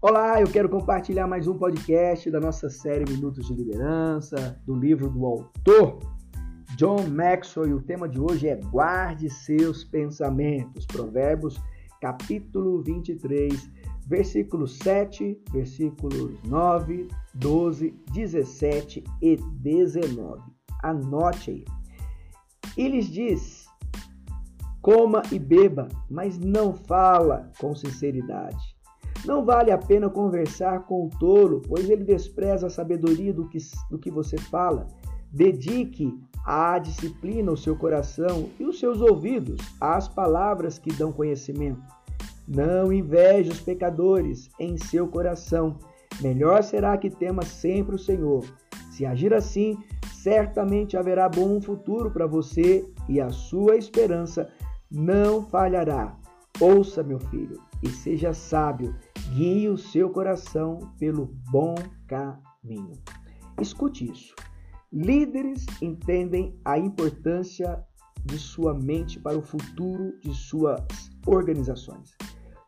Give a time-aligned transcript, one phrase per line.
[0.00, 5.10] Olá, eu quero compartilhar mais um podcast da nossa série Minutos de Liderança, do livro
[5.10, 5.98] do autor
[6.76, 10.86] John Maxwell, e o tema de hoje é Guarde seus pensamentos.
[10.86, 11.60] Provérbios,
[12.00, 13.68] capítulo 23,
[14.06, 20.40] versículos 7, versículos 9, 12, 17 e 19.
[20.84, 21.64] Anote aí.
[22.76, 23.66] E lhes diz:
[24.80, 28.77] Coma e beba, mas não fala com sinceridade
[29.24, 33.58] não vale a pena conversar com o tolo, pois ele despreza a sabedoria do que,
[33.90, 34.86] do que você fala.
[35.30, 41.82] Dedique à disciplina o seu coração e os seus ouvidos às palavras que dão conhecimento.
[42.46, 45.76] Não inveje os pecadores em seu coração.
[46.20, 48.44] Melhor será que tema sempre o Senhor.
[48.90, 49.76] Se agir assim,
[50.14, 54.48] certamente haverá bom futuro para você e a sua esperança
[54.90, 56.16] não falhará.
[56.60, 58.96] Ouça, meu filho, e seja sábio
[59.34, 61.74] Guie o seu coração pelo bom
[62.06, 62.92] caminho.
[63.60, 64.34] Escute isso.
[64.92, 67.84] Líderes entendem a importância
[68.24, 70.80] de sua mente para o futuro de suas
[71.26, 72.16] organizações.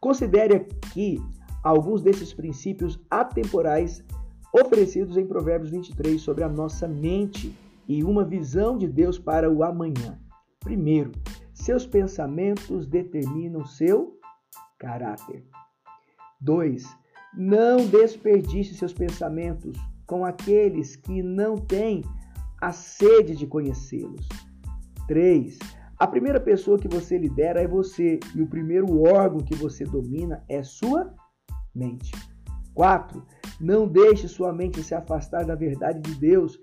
[0.00, 1.18] Considere aqui
[1.62, 4.04] alguns desses princípios atemporais
[4.52, 7.54] oferecidos em Provérbios 23 sobre a nossa mente
[7.88, 10.18] e uma visão de Deus para o amanhã.
[10.60, 11.12] Primeiro,
[11.54, 14.18] seus pensamentos determinam seu
[14.78, 15.44] caráter.
[16.40, 16.84] 2.
[17.36, 22.02] Não desperdice seus pensamentos com aqueles que não têm
[22.60, 24.28] a sede de conhecê-los.
[25.06, 25.58] 3.
[25.98, 30.42] A primeira pessoa que você lidera é você e o primeiro órgão que você domina
[30.48, 31.14] é sua
[31.74, 32.10] mente.
[32.74, 33.24] 4.
[33.60, 36.58] Não deixe sua mente se afastar da verdade de Deus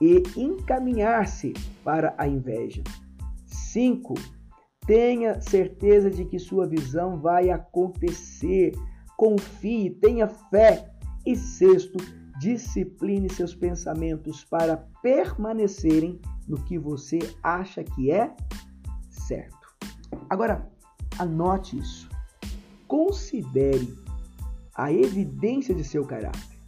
[0.00, 1.52] e encaminhar-se
[1.84, 2.82] para a inveja.
[3.46, 4.14] 5.
[4.86, 8.72] Tenha certeza de que sua visão vai acontecer
[9.20, 10.90] confie, tenha fé.
[11.26, 11.98] E sexto,
[12.38, 18.34] discipline seus pensamentos para permanecerem no que você acha que é
[19.10, 19.58] certo.
[20.30, 20.66] Agora,
[21.18, 22.08] anote isso.
[22.88, 23.94] Considere
[24.74, 26.58] a evidência de seu caráter.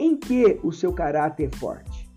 [0.00, 2.10] Em que o seu caráter é forte?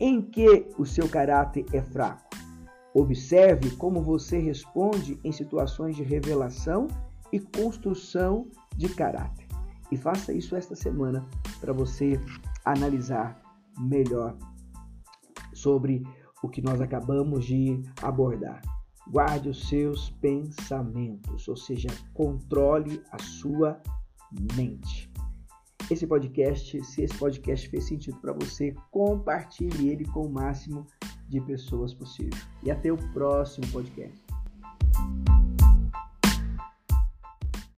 [0.00, 2.26] Em que o seu caráter é fraco?
[2.92, 6.88] Observe como você responde em situações de revelação
[7.36, 9.46] e construção de caráter.
[9.92, 11.24] E faça isso esta semana
[11.60, 12.18] para você
[12.64, 13.40] analisar
[13.78, 14.36] melhor
[15.52, 16.02] sobre
[16.42, 18.62] o que nós acabamos de abordar.
[19.08, 23.80] Guarde os seus pensamentos, ou seja, controle a sua
[24.56, 25.12] mente.
[25.90, 30.86] Esse podcast, se esse podcast fez sentido para você, compartilhe ele com o máximo
[31.28, 32.36] de pessoas possível.
[32.64, 34.26] E até o próximo podcast.